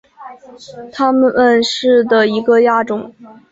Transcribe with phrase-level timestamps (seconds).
[0.91, 3.13] 它们是的一个亚种。